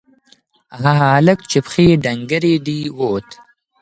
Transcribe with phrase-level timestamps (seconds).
[0.73, 3.29] هغه هلک چې پښې یې ډنگرې دي ووت.